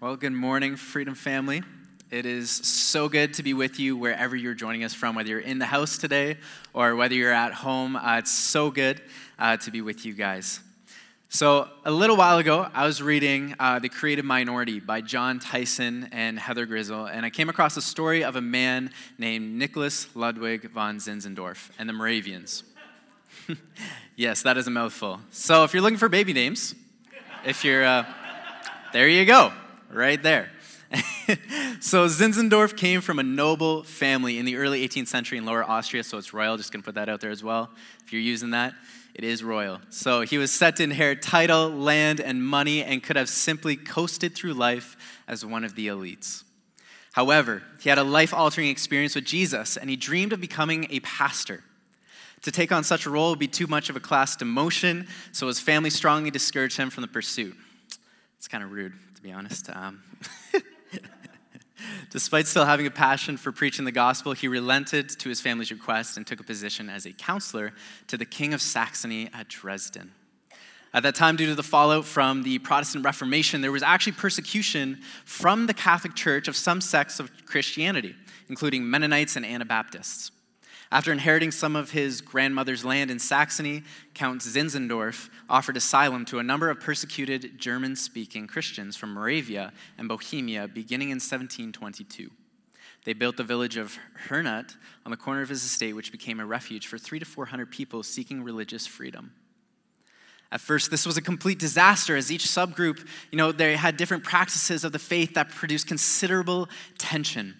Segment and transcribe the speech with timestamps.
[0.00, 1.60] Well, good morning, Freedom Family.
[2.12, 5.40] It is so good to be with you wherever you're joining us from, whether you're
[5.40, 6.36] in the house today
[6.72, 7.96] or whether you're at home.
[7.96, 9.02] Uh, it's so good
[9.40, 10.60] uh, to be with you guys.
[11.30, 16.08] So, a little while ago, I was reading uh, The Creative Minority by Jon Tyson
[16.12, 20.70] and Heather Grizzle, and I came across a story of a man named Nicholas Ludwig
[20.70, 22.62] von Zinzendorf and the Moravians.
[24.16, 25.18] yes, that is a mouthful.
[25.32, 26.76] So, if you're looking for baby names,
[27.44, 28.04] if you're, uh,
[28.92, 29.52] there you go,
[29.90, 30.50] right there.
[31.80, 36.02] so Zinzendorf came from a noble family in the early 18th century in Lower Austria,
[36.02, 36.56] so it's royal.
[36.56, 37.70] Just gonna put that out there as well.
[38.04, 38.74] If you're using that,
[39.14, 39.80] it is royal.
[39.90, 44.34] So he was set to inherit title, land, and money, and could have simply coasted
[44.34, 46.44] through life as one of the elites.
[47.12, 51.00] However, he had a life altering experience with Jesus, and he dreamed of becoming a
[51.00, 51.64] pastor.
[52.42, 55.48] To take on such a role would be too much of a class demotion, so
[55.48, 57.56] his family strongly discouraged him from the pursuit.
[58.36, 59.68] It's kind of rude, to be honest.
[59.74, 60.00] Um,
[62.10, 66.16] Despite still having a passion for preaching the gospel, he relented to his family's request
[66.16, 67.72] and took a position as a counselor
[68.06, 70.12] to the King of Saxony at Dresden.
[70.94, 75.00] At that time, due to the fallout from the Protestant Reformation, there was actually persecution
[75.24, 78.14] from the Catholic Church of some sects of Christianity,
[78.48, 80.30] including Mennonites and Anabaptists.
[80.90, 83.82] After inheriting some of his grandmother's land in Saxony,
[84.14, 90.08] Count Zinzendorf offered asylum to a number of persecuted German speaking Christians from Moravia and
[90.08, 92.30] Bohemia beginning in 1722.
[93.04, 96.46] They built the village of Herrnhut on the corner of his estate, which became a
[96.46, 99.32] refuge for three to 400 people seeking religious freedom.
[100.50, 104.24] At first, this was a complete disaster as each subgroup, you know, they had different
[104.24, 107.54] practices of the faith that produced considerable tension.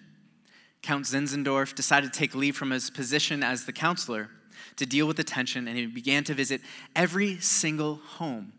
[0.81, 4.29] Count Zinzendorf decided to take leave from his position as the counselor
[4.77, 6.61] to deal with the tension, and he began to visit
[6.95, 8.53] every single home.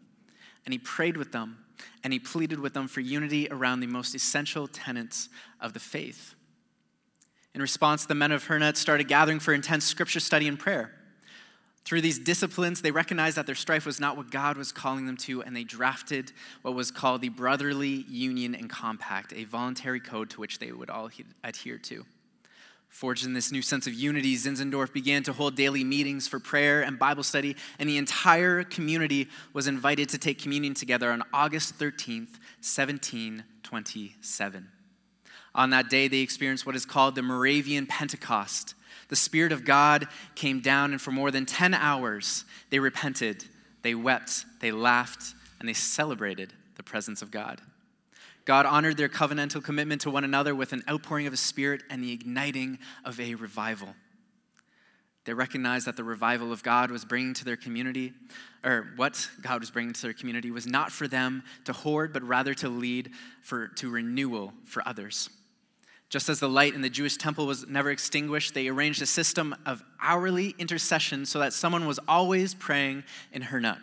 [0.65, 1.65] And he prayed with them,
[2.05, 5.29] and he pleaded with them for unity around the most essential tenets
[5.61, 6.35] of the faith.
[7.55, 11.00] In response, the men of Herrnhut started gathering for intense scripture study and prayer.
[11.85, 15.17] Through these disciplines, they recognized that their strife was not what God was calling them
[15.19, 16.33] to, and they drafted
[16.63, 20.91] what was called the Brotherly Union and Compact, a voluntary code to which they would
[20.91, 21.11] all
[21.43, 22.05] adhere to.
[22.91, 26.83] Forged in this new sense of unity, Zinzendorf began to hold daily meetings for prayer
[26.83, 31.79] and Bible study, and the entire community was invited to take communion together on August
[31.79, 34.69] 13th, 1727.
[35.55, 38.75] On that day, they experienced what is called the Moravian Pentecost
[39.11, 40.07] the Spirit of God
[40.37, 43.45] came down, and for more than 10 hours, they repented,
[43.83, 47.61] they wept, they laughed, and they celebrated the presence of God.
[48.45, 52.03] God honored their covenantal commitment to one another with an outpouring of His Spirit and
[52.03, 53.89] the igniting of a revival.
[55.25, 58.13] They recognized that the revival of God was bringing to their community,
[58.65, 62.23] or what God was bringing to their community, was not for them to hoard, but
[62.23, 63.11] rather to lead
[63.43, 65.31] for, to renewal for others.
[66.11, 69.55] Just as the light in the Jewish temple was never extinguished, they arranged a system
[69.65, 73.79] of hourly intercession so that someone was always praying in Herrnhut.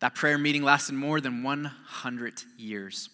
[0.00, 3.10] That prayer meeting lasted more than 100 years.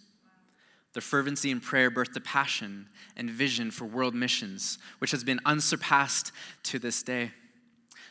[0.94, 2.88] The fervency in prayer birthed a passion
[3.18, 6.32] and vision for world missions, which has been unsurpassed
[6.64, 7.32] to this day.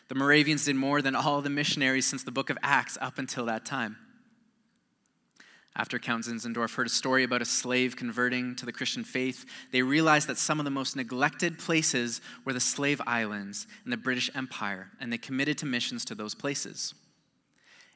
[0.08, 3.46] The Moravians did more than all the missionaries since the book of Acts up until
[3.46, 3.98] that time.
[5.78, 9.82] After Count Zinzendorf heard a story about a slave converting to the Christian faith, they
[9.82, 14.30] realized that some of the most neglected places were the slave islands in the British
[14.34, 16.94] Empire, and they committed to missions to those places.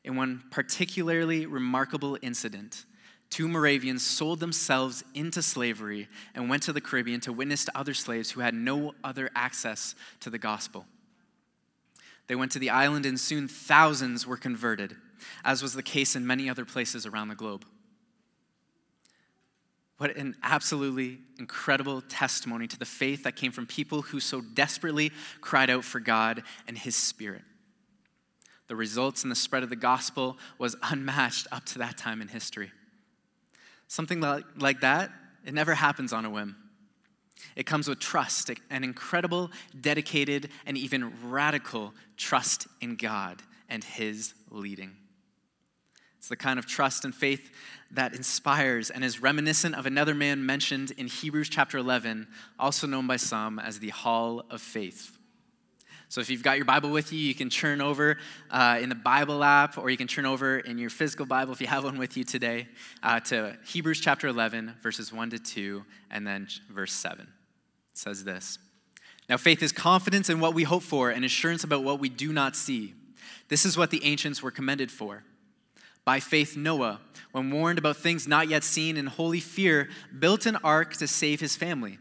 [0.03, 2.85] In one particularly remarkable incident,
[3.29, 7.94] two Moravians sold themselves into slavery and went to the Caribbean to witness to other
[7.94, 10.85] slaves who had no other access to the gospel.
[12.29, 14.95] They went to the island, and soon thousands were converted
[15.44, 17.66] as was the case in many other places around the globe.
[19.97, 25.12] What an absolutely incredible testimony to the faith that came from people who so desperately
[25.41, 27.41] cried out for God and His Spirit.
[28.68, 32.29] The results in the spread of the gospel was unmatched up to that time in
[32.29, 32.72] history.
[33.88, 35.09] Something like that,
[35.45, 36.56] it never happens on a whim.
[37.56, 44.33] It comes with trust, an incredible, dedicated, and even radical trust in God and His
[44.50, 44.95] leading.
[46.18, 47.50] It's the kind of trust and faith
[47.91, 52.27] that inspires and is reminiscent of another man mentioned in Hebrews chapter 11,
[52.59, 55.19] also known by some as the Hall of Faith.
[56.09, 58.17] So if you've got your Bible with you, you can turn over
[58.50, 61.61] uh, in the Bible app, or you can turn over in your physical Bible if
[61.61, 62.67] you have one with you today
[63.03, 67.21] uh, to Hebrews chapter 11, verses 1 to 2, and then verse 7.
[67.21, 67.27] It
[67.94, 68.57] says this
[69.29, 72.33] Now faith is confidence in what we hope for and assurance about what we do
[72.33, 72.95] not see.
[73.50, 75.23] This is what the ancients were commended for.
[76.06, 77.01] By faith, Noah,
[77.33, 81.39] when warned about things not yet seen in holy fear, built an ark to save
[81.39, 82.00] his family.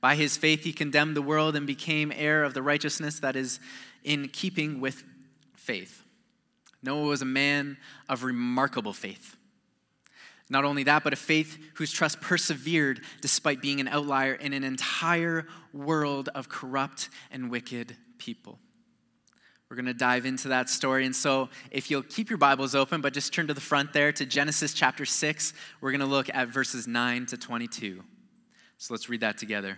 [0.00, 3.58] By his faith, he condemned the world and became heir of the righteousness that is
[4.04, 5.02] in keeping with
[5.54, 6.02] faith.
[6.82, 7.76] Noah was a man
[8.08, 9.36] of remarkable faith.
[10.50, 14.64] Not only that, but a faith whose trust persevered despite being an outlier in an
[14.64, 18.58] entire world of corrupt and wicked people.
[19.68, 21.04] We're going to dive into that story.
[21.04, 24.12] And so, if you'll keep your Bibles open, but just turn to the front there
[24.12, 25.52] to Genesis chapter 6,
[25.82, 28.02] we're going to look at verses 9 to 22.
[28.78, 29.76] So, let's read that together.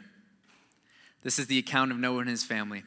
[1.23, 2.85] This is the account of Noah and his family.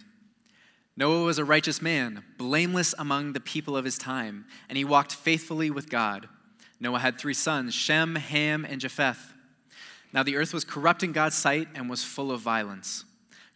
[0.95, 5.13] Noah was a righteous man, blameless among the people of his time, and he walked
[5.13, 6.29] faithfully with God.
[6.79, 9.33] Noah had three sons Shem, Ham, and Japheth.
[10.13, 13.05] Now the earth was corrupt in God's sight and was full of violence.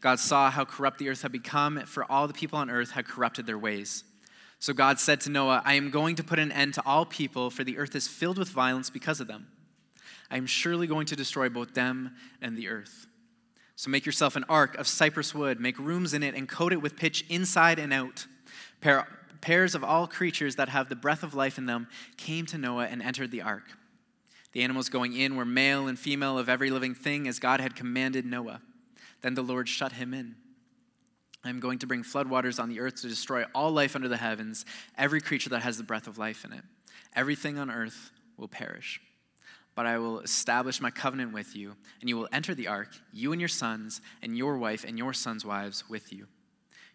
[0.02, 3.06] God saw how corrupt the earth had become, for all the people on earth had
[3.06, 4.04] corrupted their ways.
[4.60, 7.52] So God said to Noah, I am going to put an end to all people,
[7.52, 9.48] for the earth is filled with violence because of them.
[10.30, 13.08] I am surely going to destroy both them and the earth.
[13.76, 16.82] So make yourself an ark of cypress wood, make rooms in it, and coat it
[16.82, 18.26] with pitch inside and out.
[18.82, 19.08] Pair,
[19.40, 21.88] pairs of all creatures that have the breath of life in them
[22.18, 23.66] came to Noah and entered the ark.
[24.54, 27.76] The animals going in were male and female of every living thing, as God had
[27.76, 28.62] commanded Noah.
[29.22, 30.36] Then the Lord shut him in.
[31.44, 34.18] I am going to bring floodwaters on the earth to destroy all life under the
[34.18, 34.66] heavens,
[34.98, 36.64] every creature that has the breath of life in it.
[37.16, 39.00] Everything on earth will perish.
[39.78, 43.32] But I will establish my covenant with you, and you will enter the ark, you
[43.32, 46.26] and your sons, and your wife and your sons' wives with you.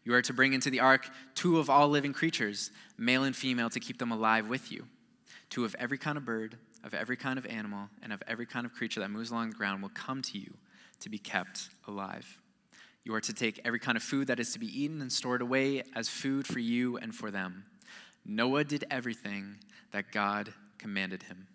[0.02, 3.70] You are to bring into the ark two of all living creatures, male and female,
[3.70, 4.87] to keep them alive with you.
[5.49, 8.67] Two of every kind of bird, of every kind of animal, and of every kind
[8.67, 10.52] of creature that moves along the ground will come to you
[10.99, 12.40] to be kept alive.
[13.05, 15.40] You are to take every kind of food that is to be eaten and stored
[15.40, 17.62] away as food for you and for them.
[18.26, 19.58] Noah did everything
[19.93, 21.46] that God commanded him.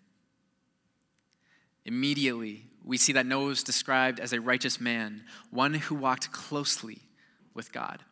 [1.88, 6.98] Immediately, we see that Noah was described as a righteous man, one who walked closely
[7.54, 8.04] with God.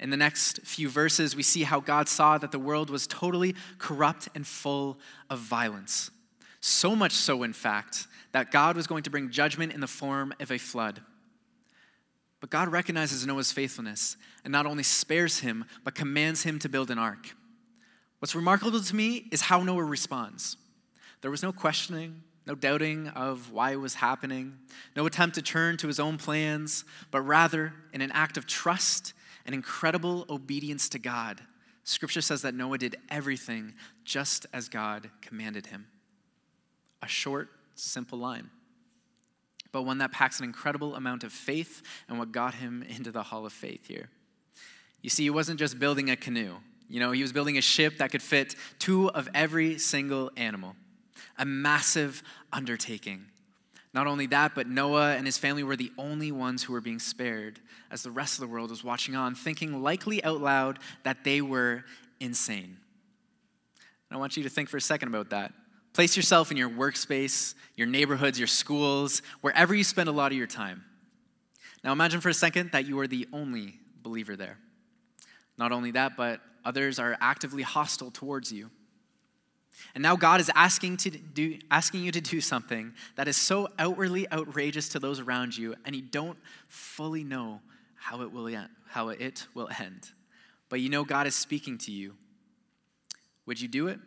[0.00, 3.54] In the next few verses, we see how God saw that the world was totally
[3.78, 4.98] corrupt and full
[5.30, 6.10] of violence.
[6.60, 10.34] So much so, in fact, that God was going to bring judgment in the form
[10.40, 11.00] of a flood.
[12.40, 16.90] But God recognizes Noah's faithfulness and not only spares him, but commands him to build
[16.90, 17.36] an ark.
[18.18, 20.56] What's remarkable to me is how Noah responds.
[21.20, 24.58] There was no questioning, no doubting of why it was happening,
[24.96, 29.12] no attempt to turn to his own plans, but rather, in an act of trust
[29.46, 31.40] and incredible obedience to God,
[31.84, 33.74] Scripture says that Noah did everything
[34.04, 35.86] just as God commanded him.
[37.02, 38.50] A short, simple line,
[39.70, 43.22] but one that packs an incredible amount of faith and what got him into the
[43.22, 44.08] hall of faith here.
[45.02, 46.56] You see, he wasn't just building a canoe.
[46.88, 50.74] You know, he was building a ship that could fit two of every single animal.
[51.40, 52.22] A massive
[52.52, 53.24] undertaking.
[53.92, 56.98] Not only that, but Noah and his family were the only ones who were being
[56.98, 57.58] spared,
[57.90, 61.40] as the rest of the world was watching on, thinking likely out loud that they
[61.40, 61.82] were
[62.20, 62.76] insane.
[64.10, 65.52] And I want you to think for a second about that.
[65.92, 70.38] Place yourself in your workspace, your neighborhoods, your schools, wherever you spend a lot of
[70.38, 70.84] your time.
[71.82, 74.58] Now imagine for a second that you are the only believer there.
[75.58, 78.70] Not only that, but others are actively hostile towards you.
[79.94, 83.68] And now God is asking, to do, asking you to do something that is so
[83.78, 87.60] outwardly outrageous to those around you, and you don't fully know
[87.94, 90.10] how it will end, how it will end.
[90.68, 92.14] But you know God is speaking to you.
[93.46, 93.98] Would you do it?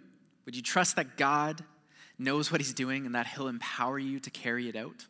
[0.46, 1.64] Would you trust that God
[2.18, 5.06] knows what he's doing and that he'll empower you to carry it out,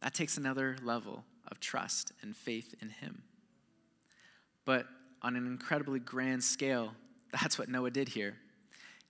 [0.00, 3.22] that takes another level of trust and faith in him.
[4.64, 4.86] But
[5.22, 6.94] on an incredibly grand scale,
[7.40, 8.36] that's what Noah did here.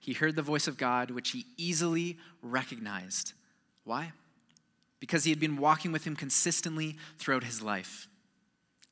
[0.03, 3.31] He heard the voice of God, which he easily recognized.
[3.85, 4.11] Why?
[4.99, 8.09] Because he had been walking with him consistently throughout his life,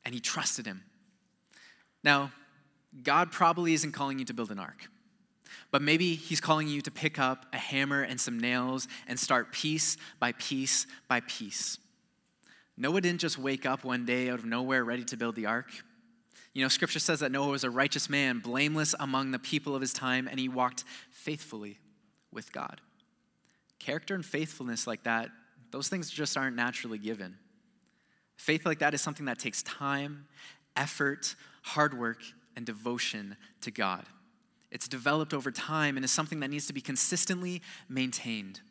[0.05, 0.83] and he trusted him.
[2.01, 2.31] Now,
[3.03, 4.87] God probably isn't calling you to build an ark.
[5.69, 9.51] But maybe he's calling you to pick up a hammer and some nails and start
[9.51, 11.77] piece by piece by piece.
[12.77, 15.71] Noah didn't just wake up one day out of nowhere ready to build the ark.
[16.53, 19.81] You know, scripture says that Noah was a righteous man, blameless among the people of
[19.81, 21.79] his time, and he walked faithfully
[22.31, 22.81] with God.
[23.79, 25.29] Character and faithfulness like that,
[25.71, 27.37] those things just aren't naturally given.
[28.35, 30.27] Faith like that is something that takes time,
[30.75, 32.21] effort, hard work,
[32.55, 34.05] and devotion to God.
[34.71, 38.61] It's developed over time and is something that needs to be consistently maintained.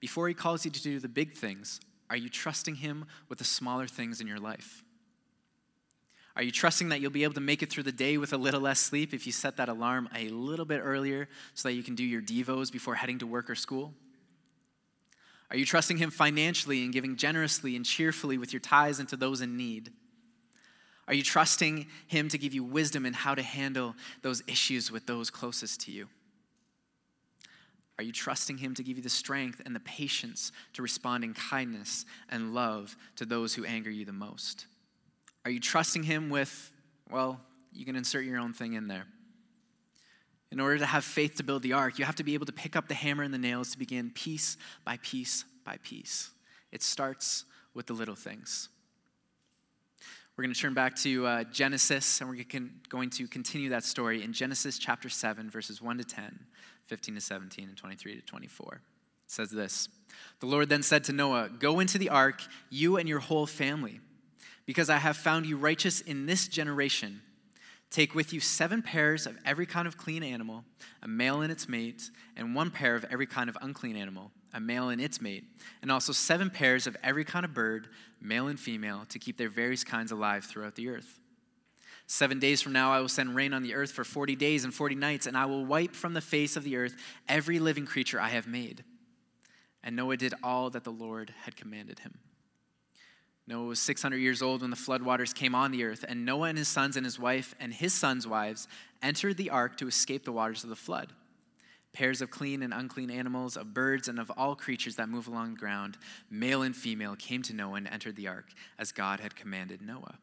[0.00, 1.80] Before He calls you to do the big things,
[2.10, 4.83] are you trusting Him with the smaller things in your life?
[6.36, 8.36] Are you trusting that you'll be able to make it through the day with a
[8.36, 11.82] little less sleep if you set that alarm a little bit earlier so that you
[11.84, 13.94] can do your Devos before heading to work or school?
[15.50, 19.40] Are you trusting Him financially and giving generously and cheerfully with your tithes into those
[19.40, 19.92] in need?
[21.06, 25.06] Are you trusting Him to give you wisdom in how to handle those issues with
[25.06, 26.08] those closest to you?
[27.96, 31.34] Are you trusting Him to give you the strength and the patience to respond in
[31.34, 34.66] kindness and love to those who anger you the most?
[35.44, 36.72] Are you trusting Him with,
[37.10, 37.40] well,
[37.72, 39.06] you can insert your own thing in there.
[40.50, 42.52] In order to have faith to build the ark, you have to be able to
[42.52, 46.30] pick up the hammer and the nails to begin piece by piece by piece.
[46.70, 48.68] It starts with the little things.
[50.36, 52.44] We're going to turn back to uh, Genesis and we're
[52.88, 56.40] going to continue that story in Genesis chapter 7, verses 1 to 10,
[56.84, 58.74] 15 to 17, and 23 to 24.
[58.74, 58.80] It
[59.26, 59.88] says this
[60.40, 64.00] The Lord then said to Noah, Go into the ark, you and your whole family
[64.66, 67.22] because I have found you righteous in this generation.
[67.90, 70.64] Take with you seven pairs of every kind of clean animal,
[71.02, 74.58] a male and its mate, and one pair of every kind of unclean animal, a
[74.60, 75.44] male and its mate,
[75.80, 77.88] and also seven pairs of every kind of bird,
[78.20, 81.20] male and female, to keep their various kinds alive throughout the earth.
[82.06, 84.74] Seven days from now, I will send rain on the earth for 40 days and
[84.74, 86.96] 40 nights, and I will wipe from the face of the earth
[87.28, 88.84] every living creature I have made.
[89.82, 92.18] And Noah did all that the Lord had commanded him.
[93.46, 96.58] Noah was 600 years old when the floodwaters came on the earth, and Noah and
[96.58, 98.68] his sons and his wife and his sons' wives
[99.02, 101.12] entered the ark to escape the waters of the flood.
[101.92, 105.54] Pairs of clean and unclean animals, of birds, and of all creatures that move along
[105.54, 105.98] the ground,
[106.30, 108.46] male and female, came to Noah and entered the ark,
[108.78, 110.18] as God had commanded Noah.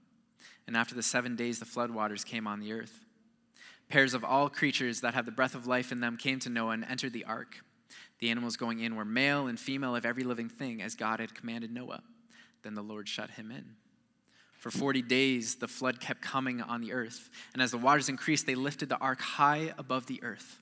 [0.68, 3.06] And after the seven days, the floodwaters came on the earth.
[3.88, 6.72] Pairs of all creatures that have the breath of life in them came to Noah
[6.72, 7.64] and entered the ark.
[8.20, 11.36] The animals going in were male and female of every living thing, as God had
[11.36, 12.02] commanded Noah.
[12.64, 13.76] Then the Lord shut him in.
[14.60, 17.32] For 40 days, the flood kept coming on the earth.
[17.54, 20.60] And as the waters increased, they lifted the ark high above the earth.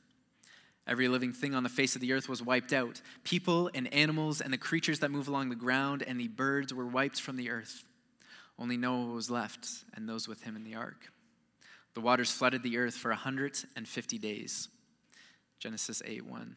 [0.87, 4.41] Every living thing on the face of the earth was wiped out people and animals
[4.41, 7.49] and the creatures that move along the ground, and the birds were wiped from the
[7.49, 7.83] earth.
[8.57, 11.11] Only Noah was left, and those with him in the ark.
[11.93, 14.69] The waters flooded the earth for 150 days.
[15.59, 16.55] Genesis 8 1.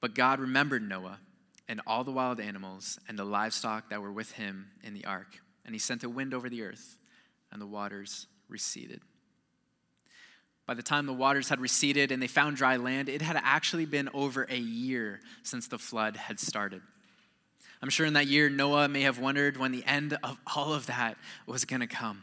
[0.00, 1.18] But God remembered Noah
[1.68, 5.40] and all the wild animals and the livestock that were with him in the ark.
[5.64, 6.96] And he sent a wind over the earth,
[7.50, 9.00] and the waters receded.
[10.66, 13.86] By the time the waters had receded and they found dry land, it had actually
[13.86, 16.82] been over a year since the flood had started.
[17.80, 20.86] I'm sure in that year, Noah may have wondered when the end of all of
[20.86, 22.22] that was going to come.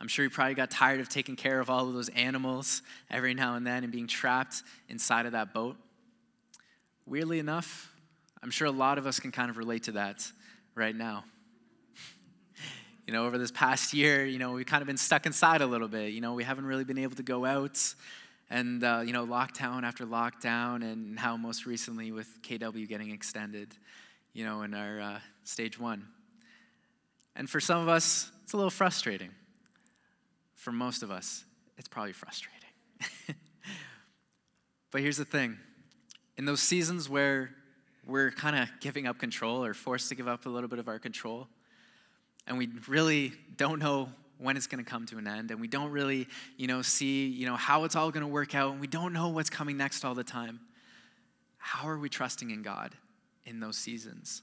[0.00, 3.34] I'm sure he probably got tired of taking care of all of those animals every
[3.34, 5.76] now and then and being trapped inside of that boat.
[7.06, 7.91] Weirdly enough,
[8.42, 10.26] I'm sure a lot of us can kind of relate to that
[10.74, 11.24] right now.
[13.06, 15.66] you know, over this past year, you know, we've kind of been stuck inside a
[15.66, 16.12] little bit.
[16.12, 17.78] You know, we haven't really been able to go out
[18.50, 23.74] and, uh, you know, lockdown after lockdown, and how most recently with KW getting extended,
[24.34, 26.06] you know, in our uh, stage one.
[27.34, 29.30] And for some of us, it's a little frustrating.
[30.54, 31.44] For most of us,
[31.78, 32.68] it's probably frustrating.
[34.90, 35.58] but here's the thing
[36.36, 37.54] in those seasons where
[38.06, 40.88] we're kind of giving up control or forced to give up a little bit of
[40.88, 41.48] our control.
[42.46, 45.68] And we really don't know when it's going to come to an end and we
[45.68, 48.80] don't really, you know, see, you know, how it's all going to work out and
[48.80, 50.60] we don't know what's coming next all the time.
[51.58, 52.96] How are we trusting in God
[53.44, 54.42] in those seasons?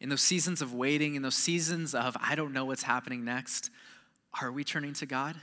[0.00, 3.70] In those seasons of waiting, in those seasons of I don't know what's happening next,
[4.40, 5.36] are we turning to God?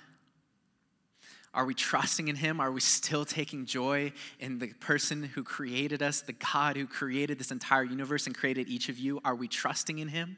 [1.59, 2.61] Are we trusting in Him?
[2.61, 7.37] Are we still taking joy in the person who created us, the God who created
[7.37, 9.19] this entire universe and created each of you?
[9.25, 10.37] Are we trusting in Him?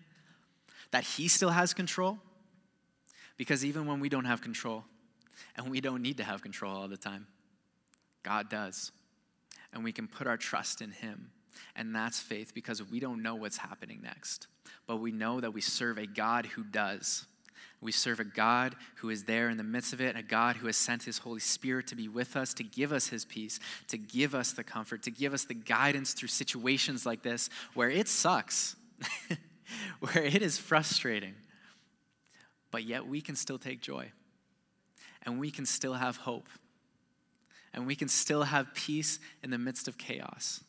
[0.90, 2.18] That He still has control?
[3.38, 4.84] Because even when we don't have control,
[5.56, 7.28] and we don't need to have control all the time,
[8.24, 8.92] God does.
[9.74, 11.30] And we can put our trust in Him.
[11.76, 14.48] And that's faith because we don't know what's happening next.
[14.88, 17.28] But we know that we serve a God who does.
[17.82, 20.68] We serve a God who is there in the midst of it, a God who
[20.68, 23.98] has sent his Holy Spirit to be with us, to give us his peace, to
[23.98, 28.08] give us the comfort, to give us the guidance through situations like this where it
[28.08, 28.76] sucks,
[30.00, 31.34] where it is frustrating.
[32.70, 34.12] But yet we can still take joy,
[35.24, 36.48] and we can still have hope,
[37.74, 40.64] and we can still have peace in the midst of chaos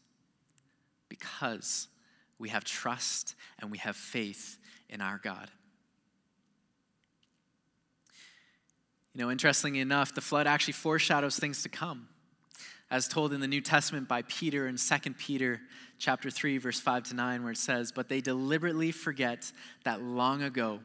[1.11, 1.88] because
[2.38, 4.57] we have trust and we have faith
[4.88, 5.50] in our God.
[9.14, 12.09] You know, interestingly enough, the flood actually foreshadows things to come.
[12.90, 15.61] As told in the New Testament by Peter in 2 Peter
[15.99, 19.52] chapter 3 verse 5 to 9 where it says, "But they deliberately forget
[19.85, 20.81] that long ago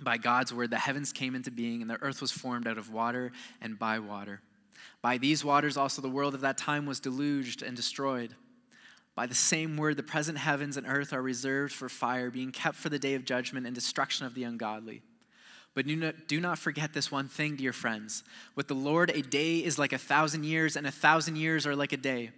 [0.00, 2.90] By God's word, the heavens came into being, and the earth was formed out of
[2.90, 3.30] water
[3.60, 4.42] and by water.
[5.00, 8.34] By these waters also the world of that time was deluged and destroyed.
[9.14, 12.76] By the same word, the present heavens and earth are reserved for fire, being kept
[12.76, 15.02] for the day of judgment and destruction of the ungodly.
[15.74, 18.24] But do not, do not forget this one thing, dear friends.
[18.54, 21.74] With the Lord, a day is like a thousand years, and a thousand years are
[21.74, 22.30] like a day.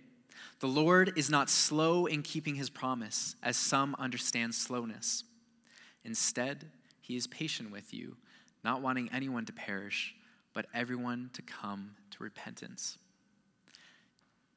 [0.61, 5.25] The Lord is not slow in keeping his promise, as some understand slowness.
[6.05, 8.17] Instead, he is patient with you,
[8.63, 10.15] not wanting anyone to perish,
[10.53, 12.99] but everyone to come to repentance.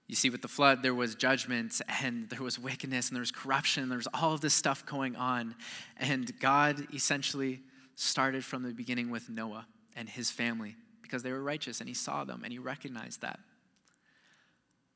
[0.08, 3.32] You see, with the flood, there was judgment and there was wickedness and there was
[3.32, 3.84] corruption.
[3.84, 5.56] And there was all of this stuff going on.
[5.98, 7.60] And God essentially
[7.98, 11.96] started from the beginning with Noah and his family because they were righteous and he
[11.96, 13.40] saw them and he recognized that.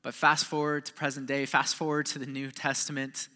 [0.03, 3.27] But fast forward to present day, fast forward to the New Testament,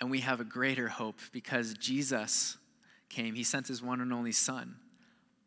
[0.00, 2.56] and we have a greater hope because Jesus
[3.10, 3.34] came.
[3.34, 4.76] He sent his one and only Son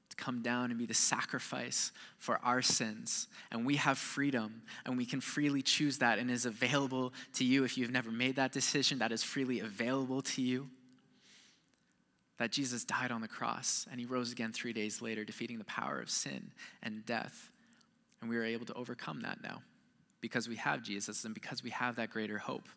[0.10, 3.28] to come down and be the sacrifice for our sins.
[3.52, 7.64] And we have freedom, and we can freely choose that, and is available to you.
[7.64, 10.70] If you've never made that decision, that is freely available to you.
[12.38, 15.66] That Jesus died on the cross and he rose again three days later, defeating the
[15.66, 16.52] power of sin
[16.84, 17.50] and death.
[18.22, 19.62] And we are able to overcome that now
[20.22, 22.68] because we have Jesus and because we have that greater hope.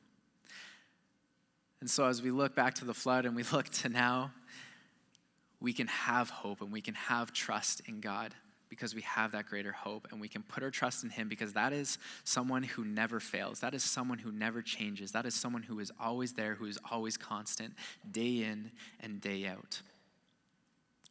[1.80, 4.32] And so, as we look back to the flood and we look to now,
[5.60, 8.34] we can have hope and we can have trust in God
[8.70, 11.52] because we have that greater hope and we can put our trust in Him because
[11.52, 13.60] that is someone who never fails.
[13.60, 15.12] That is someone who never changes.
[15.12, 17.74] That is someone who is always there, who is always constant,
[18.10, 19.82] day in and day out.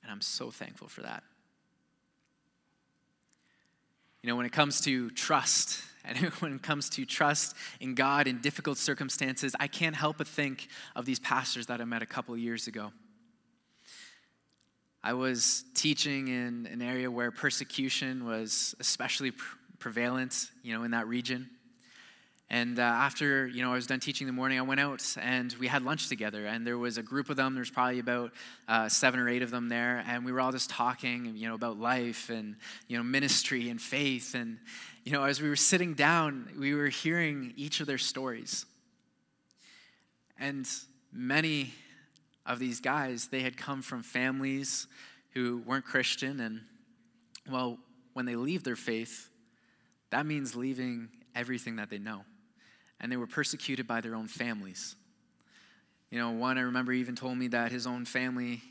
[0.01, 1.21] And I'm so thankful for that.
[4.23, 8.25] You know, when it comes to trust, and when it comes to trust in God
[8.25, 12.07] in difficult circumstances, I can't help but think of these pastors that I met a
[12.07, 12.93] couple years ago.
[15.01, 19.31] I was teaching in an area where persecution was especially
[19.79, 21.49] prevalent, you know, in that region.
[22.49, 25.01] And uh, after, you know, I was done teaching in the morning, I went out
[25.21, 26.47] and we had lunch together.
[26.47, 27.55] And there was a group of them.
[27.55, 28.31] There's probably about
[28.67, 30.03] uh, seven or eight of them there.
[30.05, 32.57] And we were all just talking, you know, about life and,
[32.88, 34.35] you know, ministry and faith.
[34.35, 34.57] And,
[35.05, 38.65] you know, as we were sitting down, we were hearing each of their stories.
[40.38, 40.67] And
[41.13, 41.73] many
[42.45, 44.88] of these guys, they had come from families
[45.34, 46.39] who weren't Christian.
[46.39, 46.62] And,
[47.49, 47.78] well,
[48.13, 49.30] when they leave their faith,
[50.10, 52.23] that means leaving everything that they know.
[52.99, 54.95] And they were persecuted by their own families.
[56.10, 58.62] You know, one I remember even told me that his own family,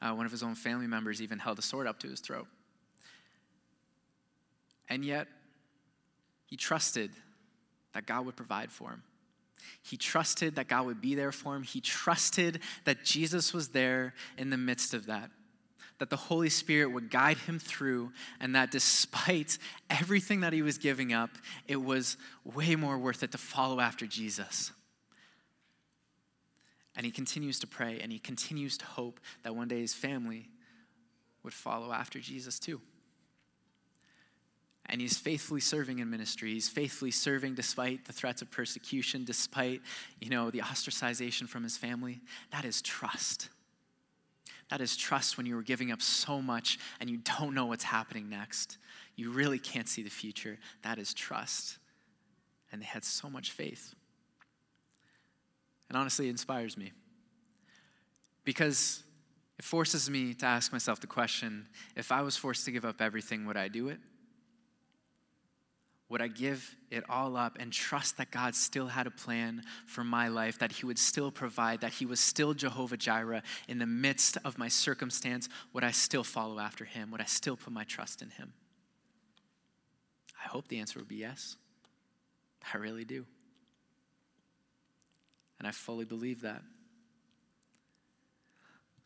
[0.00, 2.46] uh, one of his own family members, even held a sword up to his throat.
[4.88, 5.26] And yet,
[6.46, 7.10] he trusted
[7.94, 9.02] that God would provide for him.
[9.82, 11.62] He trusted that God would be there for him.
[11.62, 15.30] He trusted that Jesus was there in the midst of that,
[15.98, 19.58] that the Holy Spirit would guide him through, and that despite
[19.90, 21.30] everything that he was giving up,
[21.66, 24.72] it was way more worth it to follow after Jesus.
[26.94, 30.50] And he continues to pray and he continues to hope that one day his family
[31.42, 32.82] would follow after Jesus too
[34.92, 36.52] and he's faithfully serving in ministry.
[36.52, 39.80] He's faithfully serving despite the threats of persecution, despite,
[40.20, 42.20] you know, the ostracization from his family.
[42.50, 43.48] That is trust.
[44.68, 47.84] That is trust when you are giving up so much and you don't know what's
[47.84, 48.76] happening next.
[49.16, 50.58] You really can't see the future.
[50.82, 51.78] That is trust.
[52.70, 53.94] And they had so much faith.
[55.88, 56.92] And honestly, it inspires me
[58.44, 59.02] because
[59.58, 63.00] it forces me to ask myself the question if I was forced to give up
[63.00, 63.98] everything, would I do it?
[66.12, 70.04] Would I give it all up and trust that God still had a plan for
[70.04, 73.86] my life, that He would still provide, that He was still Jehovah Jireh in the
[73.86, 75.48] midst of my circumstance?
[75.72, 77.10] Would I still follow after Him?
[77.12, 78.52] Would I still put my trust in Him?
[80.44, 81.56] I hope the answer would be yes.
[82.74, 83.24] I really do.
[85.58, 86.60] And I fully believe that.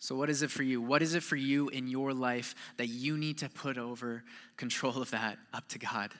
[0.00, 0.82] So, what is it for you?
[0.82, 4.24] What is it for you in your life that you need to put over
[4.56, 6.10] control of that up to God?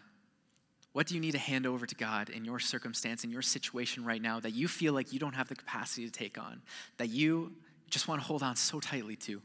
[0.97, 4.03] What do you need to hand over to God in your circumstance, in your situation
[4.03, 6.63] right now that you feel like you don't have the capacity to take on,
[6.97, 7.53] that you
[7.91, 9.43] just want to hold on so tightly to,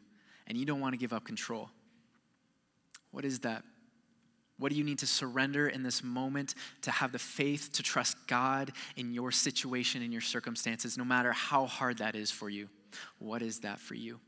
[0.47, 1.69] and you don't want to give up control?
[3.11, 3.65] What is that?
[4.59, 8.15] What do you need to surrender in this moment to have the faith to trust
[8.27, 12.69] God in your situation, in your circumstances, no matter how hard that is for you?
[13.19, 14.21] What is that for you?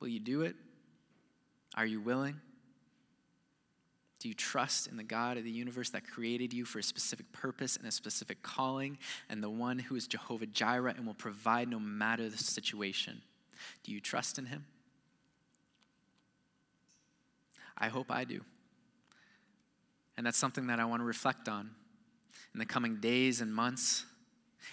[0.00, 0.56] Will you do it?
[1.74, 2.40] Are you willing?
[4.26, 7.30] Do you trust in the God of the universe that created you for a specific
[7.30, 11.68] purpose and a specific calling, and the one who is Jehovah Jireh and will provide
[11.68, 13.22] no matter the situation?
[13.84, 14.64] Do you trust in him?
[17.78, 18.40] I hope I do.
[20.16, 21.70] And that's something that I want to reflect on
[22.52, 24.06] in the coming days and months.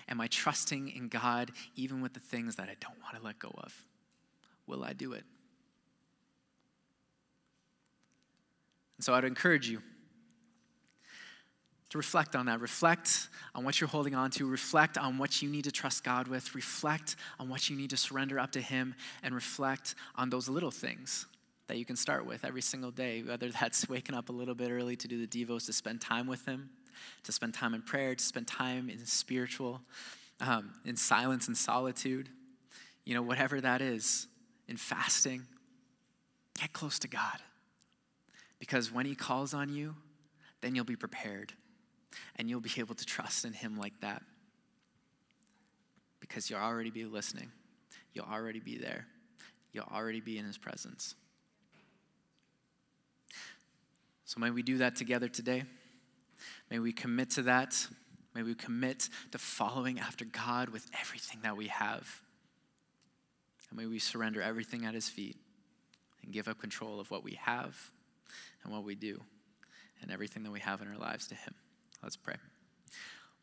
[0.09, 3.37] Am I trusting in God even with the things that I don't want to let
[3.37, 3.85] go of?
[4.65, 5.25] Will I do it?
[9.03, 9.81] So I'd encourage you
[11.89, 12.61] to reflect on that.
[12.61, 14.47] Reflect on what you're holding on to.
[14.47, 16.55] Reflect on what you need to trust God with.
[16.55, 18.95] Reflect on what you need to surrender up to Him.
[19.21, 21.27] And reflect on those little things
[21.67, 24.71] that you can start with every single day, whether that's waking up a little bit
[24.71, 26.69] early to do the Devos, to spend time with Him,
[27.23, 29.81] to spend time in prayer, to spend time in spiritual,
[30.39, 32.29] um, in silence and solitude.
[33.03, 34.27] You know, whatever that is,
[34.69, 35.43] in fasting,
[36.57, 37.39] get close to God.
[38.63, 39.93] Because when He calls on you,
[40.61, 41.51] then you'll be prepared
[42.37, 44.23] and you'll be able to trust in Him like that.
[46.21, 47.51] Because you'll already be listening,
[48.13, 49.05] you'll already be there,
[49.73, 51.13] you'll already be in His presence.
[54.23, 55.63] So may we do that together today.
[56.71, 57.85] May we commit to that.
[58.33, 62.21] May we commit to following after God with everything that we have.
[63.69, 65.35] And may we surrender everything at His feet
[66.23, 67.91] and give up control of what we have
[68.63, 69.21] and what we do
[70.01, 71.53] and everything that we have in our lives to Him.
[72.01, 72.35] Let's pray.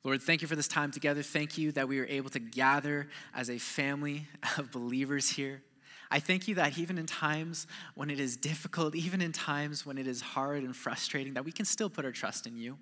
[0.02, 1.22] Lord, thank you for this time together.
[1.22, 4.26] Thank you that we were able to gather as a family
[4.58, 5.62] of believers here.
[6.10, 9.96] I thank you that even in times when it is difficult, even in times when
[9.96, 12.78] it is hard and frustrating, that we can still put our trust in you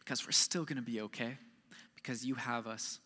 [0.00, 1.36] because we're still going to be okay
[1.94, 2.98] because you have us.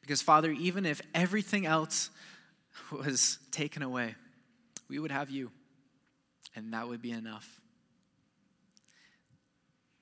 [0.00, 2.10] Because, Father, even if everything else
[2.92, 4.14] was taken away,
[4.88, 5.50] we would have you,
[6.54, 7.60] and that would be enough.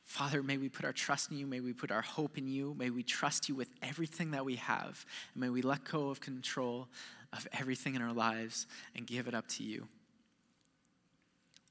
[0.05, 1.47] Father, may we put our trust in you.
[1.47, 2.75] May we put our hope in you.
[2.77, 5.07] May we trust you with everything that we have.
[5.33, 6.88] And may we let go of control
[7.33, 9.88] of everything in our lives and give it up to you.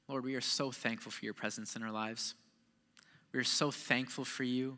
[0.08, 2.34] Lord, we are so thankful for your presence in our lives.
[3.32, 4.76] We are so thankful for you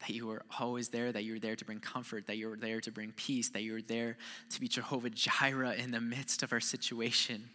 [0.00, 2.90] that you are always there, that you're there to bring comfort, that you're there to
[2.90, 4.16] bring peace, that you're there
[4.50, 7.50] to be Jehovah Jireh in the midst of our situation.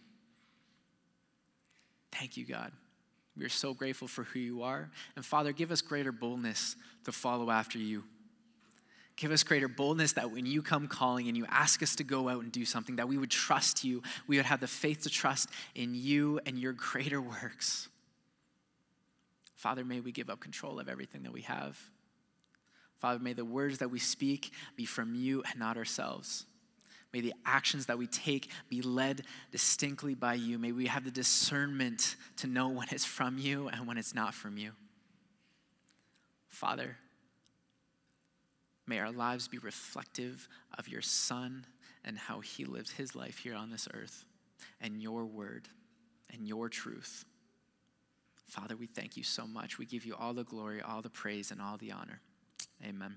[2.12, 2.72] Thank you, God.
[3.36, 4.90] We are so grateful for who you are.
[5.16, 8.04] And Father, give us greater boldness to follow after you.
[9.16, 12.28] Give us greater boldness that when you come calling and you ask us to go
[12.28, 14.02] out and do something, that we would trust you.
[14.26, 17.88] We would have the faith to trust in you and your greater works.
[19.54, 21.78] Father, may we give up control of everything that we have.
[22.98, 26.46] Father, may the words that we speak be from you and not ourselves.
[27.12, 30.58] May the actions that we take be led distinctly by you.
[30.58, 34.32] May we have the discernment to know when it's from you and when it's not
[34.32, 34.72] from you.
[36.48, 36.96] Father,
[38.86, 41.66] may our lives be reflective of your Son
[42.04, 44.24] and how he lived his life here on this earth,
[44.80, 45.68] and your word
[46.32, 47.24] and your truth.
[48.46, 49.78] Father, we thank you so much.
[49.78, 52.20] We give you all the glory, all the praise, and all the honor.
[52.84, 53.16] Amen.